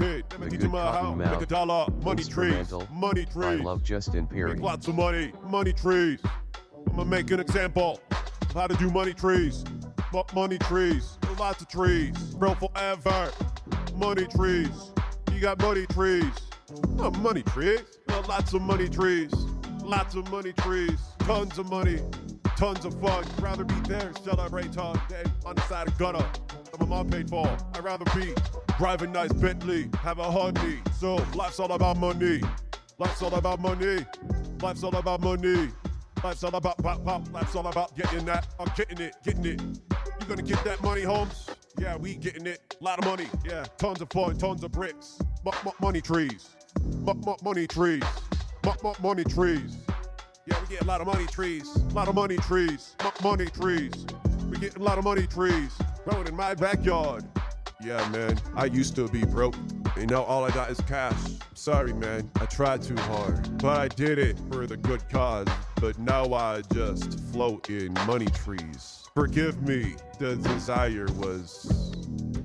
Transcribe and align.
kid. 0.00 0.24
Let 0.30 0.40
me 0.40 0.48
teach 0.50 0.62
him 0.62 0.70
how. 0.70 1.14
Make 1.14 1.40
a 1.40 1.46
dollar. 1.46 1.86
Money 2.02 2.24
trees. 2.24 2.72
Money 2.92 3.26
I 3.36 3.54
love 3.56 3.82
Justin 3.82 4.26
Perry. 4.26 4.54
Make 4.54 4.62
lots 4.62 4.88
of 4.88 4.94
money. 4.94 5.32
Money 5.44 5.72
trees. 5.72 6.20
I'm 6.88 6.96
gonna 6.96 7.04
make 7.04 7.30
an 7.30 7.40
example 7.40 8.00
of 8.10 8.52
how 8.54 8.66
to 8.66 8.76
do 8.76 8.90
money 8.90 9.12
trees. 9.12 9.64
Mo- 10.12 10.26
money 10.34 10.58
trees. 10.58 11.18
Lots 11.38 11.62
of 11.62 11.68
trees. 11.68 12.16
Bro, 12.34 12.54
forever. 12.54 13.32
Money 13.94 14.26
trees. 14.26 14.92
You 15.32 15.40
got 15.40 15.60
money 15.60 15.86
trees. 15.86 16.24
Oh, 16.98 17.10
money 17.10 17.42
trees. 17.42 17.80
Well, 18.08 18.24
lots 18.28 18.52
of 18.52 18.62
money 18.62 18.88
trees. 18.88 19.32
Lots 19.82 20.14
of 20.14 20.30
money 20.30 20.52
trees. 20.52 20.98
Tons 21.20 21.58
of 21.58 21.70
money. 21.70 22.00
Tons 22.56 22.84
of 22.84 23.00
fun. 23.00 23.24
Rather 23.40 23.64
be 23.64 23.74
there, 23.88 24.12
celebrate 24.22 24.72
time 24.72 25.00
than 25.08 25.32
on 25.46 25.54
the 25.54 25.62
side 25.62 25.88
of 25.88 25.96
gutter. 25.98 26.24
I'm 26.74 26.82
a 26.82 26.86
mom 26.86 27.10
paid 27.10 27.28
for. 27.28 27.46
I'd 27.74 27.84
rather 27.84 28.04
be 28.16 28.34
driving 28.80 29.12
nice 29.12 29.30
Bentley, 29.34 29.90
have 30.00 30.18
a 30.18 30.30
honey. 30.30 30.78
So 30.98 31.16
life's 31.34 31.60
all 31.60 31.70
about 31.72 31.98
money. 31.98 32.40
Life's 32.96 33.20
all 33.20 33.34
about 33.34 33.60
money. 33.60 34.06
Life's 34.62 34.82
all 34.82 34.96
about 34.96 35.20
money. 35.20 35.68
Life's 36.24 36.42
all 36.44 36.54
about 36.54 36.78
pop 36.78 37.04
pop. 37.04 37.30
Life's 37.30 37.54
all 37.54 37.66
about 37.66 37.94
getting 37.94 38.24
that. 38.24 38.46
I'm 38.58 38.72
getting 38.74 38.98
it, 38.98 39.16
getting 39.22 39.44
it. 39.44 39.60
You 39.60 40.26
gonna 40.26 40.40
get 40.40 40.64
that 40.64 40.82
money, 40.82 41.02
Holmes? 41.02 41.50
Yeah, 41.78 41.94
we 41.96 42.14
getting 42.14 42.46
it. 42.46 42.74
Lot 42.80 42.98
of 42.98 43.04
money. 43.04 43.28
Yeah, 43.44 43.64
tons 43.76 44.00
of 44.00 44.08
fun, 44.08 44.38
tons 44.38 44.64
of 44.64 44.72
bricks. 44.72 45.18
M- 45.46 45.52
m- 45.66 45.72
money 45.82 46.00
trees. 46.00 46.48
M- 47.06 47.22
m- 47.26 47.36
money 47.44 47.66
trees. 47.66 48.02
M- 48.64 48.72
m- 48.82 48.94
money 49.02 49.24
trees. 49.24 49.76
Yeah, 50.46 50.58
we 50.58 50.68
get 50.68 50.80
a 50.80 50.86
lot 50.86 51.02
of 51.02 51.06
money 51.06 51.26
trees. 51.26 51.68
A 51.76 51.92
lot 51.92 52.08
of 52.08 52.14
money 52.14 52.38
trees. 52.38 52.96
Money 53.22 53.44
trees. 53.44 54.06
We 54.48 54.56
get 54.56 54.76
a 54.78 54.82
lot 54.82 54.96
of 54.96 55.04
money 55.04 55.26
trees. 55.26 55.70
Growing 56.06 56.28
in 56.28 56.34
my 56.34 56.54
backyard. 56.54 57.26
Yeah, 57.82 58.06
man. 58.10 58.38
I 58.54 58.66
used 58.66 58.94
to 58.96 59.08
be 59.08 59.24
broke. 59.24 59.54
And 59.96 60.10
now 60.10 60.22
all 60.22 60.44
I 60.44 60.50
got 60.50 60.70
is 60.70 60.80
cash. 60.82 61.16
Sorry, 61.54 61.94
man. 61.94 62.30
I 62.36 62.44
tried 62.44 62.82
too 62.82 62.96
hard. 62.96 63.58
But 63.58 63.78
I 63.78 63.88
did 63.88 64.18
it 64.18 64.38
for 64.50 64.66
the 64.66 64.76
good 64.76 65.08
cause. 65.08 65.48
But 65.76 65.98
now 65.98 66.32
I 66.34 66.60
just 66.74 67.18
float 67.32 67.70
in 67.70 67.94
money 68.06 68.26
trees. 68.26 69.04
Forgive 69.14 69.62
me. 69.62 69.96
The 70.18 70.36
desire 70.36 71.06
was 71.16 71.94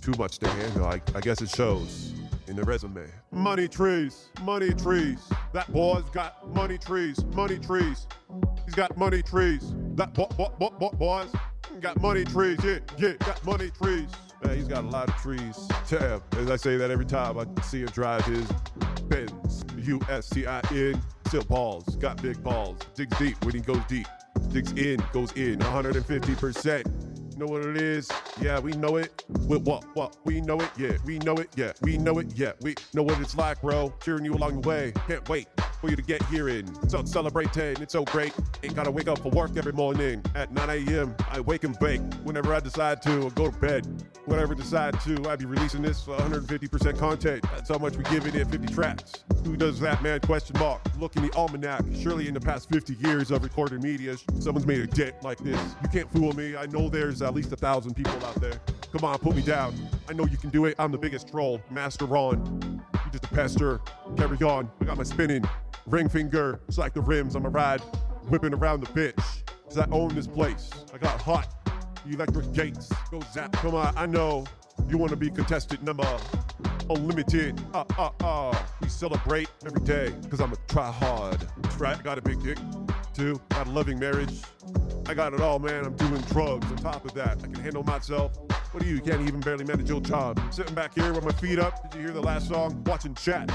too 0.00 0.14
much 0.18 0.38
to 0.38 0.48
handle. 0.48 0.86
I, 0.86 1.02
I 1.14 1.20
guess 1.20 1.42
it 1.42 1.50
shows 1.50 2.14
in 2.46 2.56
the 2.56 2.64
resume. 2.64 3.06
Money 3.30 3.68
trees, 3.68 4.30
money 4.42 4.72
trees. 4.72 5.18
That 5.52 5.70
boy's 5.70 6.08
got 6.10 6.48
money 6.54 6.78
trees, 6.78 7.22
money 7.34 7.58
trees. 7.58 8.06
He's 8.64 8.74
got 8.74 8.96
money 8.96 9.22
trees. 9.22 9.74
That 9.96 10.14
boy, 10.14 10.28
boy, 10.36 10.48
boy, 10.58 10.70
boy, 10.70 10.90
boys 10.90 11.30
got 11.80 12.00
money 12.00 12.24
trees. 12.24 12.58
Yeah, 12.64 12.78
yeah, 12.98 13.12
got 13.20 13.44
money 13.44 13.70
trees. 13.70 14.08
Yeah, 14.44 14.54
he's 14.54 14.68
got 14.68 14.84
a 14.84 14.88
lot 14.88 15.08
of 15.08 15.16
trees. 15.16 15.68
Damn, 15.88 16.22
as 16.36 16.50
I 16.50 16.56
say 16.56 16.76
that 16.76 16.90
every 16.90 17.06
time 17.06 17.38
I 17.38 17.46
see 17.62 17.80
him 17.80 17.88
drive 17.88 18.24
his 18.24 18.46
Benz. 19.08 19.64
U 19.76 20.00
S 20.08 20.28
T 20.28 20.46
I 20.46 20.60
N. 20.72 21.00
Still 21.26 21.44
balls, 21.44 21.96
got 21.96 22.20
big 22.22 22.42
balls. 22.42 22.78
Digs 22.94 23.18
deep 23.18 23.44
when 23.44 23.54
he 23.54 23.60
goes 23.60 23.82
deep. 23.88 24.06
Digs 24.48 24.72
in, 24.72 25.02
goes 25.12 25.32
in, 25.32 25.58
150%. 25.58 27.36
Know 27.36 27.46
what 27.46 27.64
it 27.66 27.76
is? 27.76 28.10
Yeah, 28.40 28.58
we 28.58 28.72
know 28.72 28.96
it. 28.96 29.24
We, 29.46 29.58
what, 29.58 29.84
what? 29.94 30.16
We 30.24 30.40
know 30.40 30.58
it? 30.58 30.70
Yeah, 30.76 30.96
we 31.04 31.18
know 31.18 31.34
it? 31.34 31.50
Yeah, 31.54 31.72
we 31.82 31.98
know 31.98 32.18
it? 32.18 32.32
Yeah, 32.34 32.52
we 32.62 32.74
know 32.94 33.02
what 33.02 33.20
it's 33.20 33.36
like, 33.36 33.60
bro. 33.60 33.92
Cheering 34.02 34.24
you 34.24 34.34
along 34.34 34.62
the 34.62 34.68
way. 34.68 34.92
Can't 35.06 35.28
wait 35.28 35.48
for 35.80 35.90
you 35.90 35.96
to 35.96 36.02
get 36.02 36.22
here 36.24 36.48
and 36.48 36.90
so 36.90 37.04
celebrating. 37.04 37.80
It's 37.82 37.92
so 37.92 38.04
great. 38.04 38.32
Ain't 38.62 38.74
gotta 38.74 38.90
wake 38.90 39.08
up 39.08 39.18
for 39.20 39.30
work 39.30 39.56
every 39.56 39.72
morning 39.72 40.22
at 40.34 40.52
9 40.52 40.70
a.m. 40.70 41.14
I 41.30 41.40
wake 41.40 41.64
and 41.64 41.78
bake 41.78 42.00
whenever 42.24 42.54
I 42.54 42.60
decide 42.60 43.02
to 43.02 43.30
go 43.30 43.50
to 43.50 43.58
bed. 43.58 43.86
Whenever 44.26 44.54
decide 44.54 45.00
to, 45.00 45.28
I 45.28 45.36
be 45.36 45.46
releasing 45.46 45.82
this 45.82 46.02
for 46.02 46.16
150% 46.16 46.98
content. 46.98 47.42
That's 47.50 47.68
how 47.68 47.78
much 47.78 47.96
we 47.96 48.04
giving 48.04 48.34
it 48.34 48.46
50 48.48 48.74
tracks. 48.74 49.12
Who 49.44 49.56
does 49.56 49.80
that, 49.80 50.02
man? 50.02 50.20
Question 50.20 50.58
mark. 50.58 50.82
Look 50.98 51.16
in 51.16 51.22
the 51.22 51.32
almanac. 51.34 51.84
Surely 51.94 52.28
in 52.28 52.34
the 52.34 52.40
past 52.40 52.68
50 52.68 52.94
years 52.94 53.30
of 53.30 53.42
recorded 53.42 53.82
media, 53.82 54.16
someone's 54.38 54.66
made 54.66 54.80
a 54.80 54.86
dent 54.86 55.14
like 55.22 55.38
this. 55.38 55.60
You 55.82 55.88
can't 55.88 56.12
fool 56.12 56.32
me. 56.34 56.56
I 56.56 56.66
know 56.66 56.88
there's 56.88 57.22
at 57.22 57.34
least 57.34 57.52
a 57.52 57.56
thousand 57.56 57.94
people 57.94 58.22
out 58.26 58.40
there. 58.40 58.60
Come 58.92 59.04
on, 59.04 59.18
put 59.18 59.36
me 59.36 59.42
down. 59.42 59.74
I 60.08 60.12
know 60.12 60.26
you 60.26 60.36
can 60.36 60.50
do 60.50 60.64
it. 60.66 60.74
I'm 60.78 60.92
the 60.92 60.98
biggest 60.98 61.28
troll. 61.28 61.60
Master 61.70 62.04
Ron. 62.04 62.82
You 62.92 63.10
just 63.12 63.24
a 63.24 63.28
pester. 63.28 63.80
Carry 64.16 64.36
on. 64.38 64.70
I 64.80 64.84
got 64.84 64.96
my 64.98 65.04
spinning. 65.04 65.44
Ring 65.88 66.08
finger. 66.08 66.60
It's 66.68 66.76
like 66.76 66.92
the 66.92 67.00
rims. 67.00 67.34
I'm 67.34 67.46
a 67.46 67.48
ride. 67.48 67.80
Whipping 68.28 68.52
around 68.52 68.80
the 68.80 68.88
bitch. 68.88 69.42
Cause 69.64 69.78
I 69.78 69.86
own 69.90 70.14
this 70.14 70.26
place. 70.26 70.70
I 70.92 70.98
got 70.98 71.20
hot. 71.20 71.48
Electric 72.06 72.52
gates. 72.52 72.90
Go 73.10 73.20
zap. 73.32 73.52
Come 73.52 73.74
on, 73.74 73.96
I 73.96 74.04
know. 74.04 74.44
You 74.86 74.98
wanna 74.98 75.16
be 75.16 75.30
contestant 75.30 75.82
number 75.82 76.06
unlimited. 76.90 77.58
Uh 77.72 77.84
uh 77.98 78.10
uh. 78.22 78.62
We 78.82 78.88
celebrate 78.88 79.48
every 79.64 79.80
day. 79.80 80.12
Cause 80.30 80.40
I'm 80.40 80.52
a 80.52 80.56
try 80.68 80.90
hard. 80.92 81.46
Try 81.70 81.94
got 82.02 82.18
a 82.18 82.22
big 82.22 82.42
dick. 82.42 82.58
Two, 83.14 83.40
got 83.50 83.66
a 83.66 83.70
loving 83.70 83.98
marriage. 83.98 84.42
I 85.06 85.14
got 85.14 85.32
it 85.32 85.40
all, 85.40 85.58
man. 85.58 85.86
I'm 85.86 85.96
doing 85.96 86.20
drugs 86.22 86.70
on 86.70 86.76
top 86.76 87.04
of 87.06 87.14
that. 87.14 87.38
I 87.42 87.46
can 87.46 87.54
handle 87.54 87.82
myself. 87.82 88.36
What 88.72 88.82
are 88.82 88.86
you? 88.86 88.96
You 88.96 89.00
can't 89.00 89.26
even 89.26 89.40
barely 89.40 89.64
manage 89.64 89.88
your 89.88 90.02
job. 90.02 90.38
Sitting 90.52 90.74
back 90.74 90.94
here 90.94 91.14
with 91.14 91.24
my 91.24 91.32
feet 91.32 91.58
up. 91.58 91.90
Did 91.90 91.98
you 91.98 92.04
hear 92.04 92.14
the 92.14 92.20
last 92.20 92.48
song? 92.48 92.84
Watching 92.84 93.14
chat. 93.14 93.50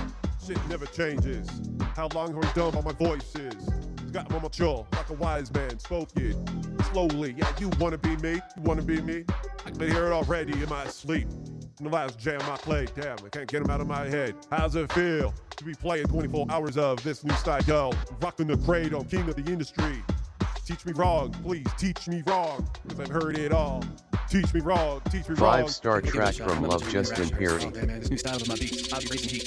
Shit 0.45 0.67
never 0.67 0.85
changes. 0.87 1.47
How 1.95 2.09
long 2.13 2.33
or 2.33 2.41
dumb 2.53 2.75
all 2.75 2.81
my 2.81 2.91
voice 2.91 3.33
is. 3.35 3.69
Got 4.11 4.29
my 4.29 4.39
chill, 4.49 4.85
like 4.91 5.09
a 5.09 5.13
wise 5.13 5.53
man, 5.53 5.79
spoken 5.79 6.45
slowly. 6.91 7.33
Yeah, 7.37 7.49
you 7.59 7.69
wanna 7.79 7.97
be 7.97 8.17
me? 8.17 8.33
You 8.33 8.61
wanna 8.63 8.81
be 8.81 9.01
me? 9.01 9.23
I 9.65 9.69
can 9.69 9.79
hear 9.89 10.07
it 10.07 10.11
already 10.11 10.51
in 10.51 10.67
my 10.67 10.85
sleep. 10.87 11.27
In 11.79 11.85
the 11.85 11.89
last 11.89 12.19
jam 12.19 12.41
I 12.41 12.57
played, 12.57 12.91
damn, 12.93 13.17
I 13.25 13.29
can't 13.29 13.47
get 13.47 13.63
them 13.63 13.71
out 13.71 13.79
of 13.79 13.87
my 13.87 14.05
head. 14.05 14.35
How's 14.51 14.75
it 14.75 14.91
feel 14.91 15.33
to 15.55 15.63
be 15.63 15.73
playing 15.75 16.07
24 16.07 16.47
hours 16.49 16.77
of 16.77 17.01
this 17.03 17.23
new 17.23 17.33
style? 17.35 17.93
Rocking 18.21 18.47
the 18.47 18.57
cradle, 18.57 19.05
king 19.05 19.27
of 19.29 19.35
the 19.35 19.49
industry. 19.49 20.03
Teach 20.65 20.85
me 20.85 20.91
wrong, 20.93 21.31
please 21.43 21.67
teach 21.77 22.07
me 22.07 22.21
wrong, 22.27 22.67
because 22.83 22.99
I've 22.99 23.07
heard 23.07 23.37
it 23.37 23.53
all. 23.53 23.83
Teach 24.29 24.53
me 24.53 24.61
wrong, 24.61 25.01
teach 25.09 25.27
me 25.29 25.35
wrong. 25.35 25.61
Five 25.61 25.69
star 25.69 26.01
Give 26.01 26.15
it 26.15 26.17
a 26.17 26.33
track 26.33 26.35
from 26.35 26.63
Love 26.63 26.81
about 26.81 26.81
to 26.81 26.91
Justin 26.91 27.29
rash. 27.29 27.31
Perry. 27.31 27.65
Okay, 27.65 27.85
man. 27.85 27.99
This 27.99 28.09
new 28.09 28.17
style 28.17 28.37
is 28.37 28.47
my 28.47 28.55
beats. 28.55 28.91
I'll 28.93 28.99
be 29.01 29.07
raising 29.07 29.29
heat. 29.29 29.41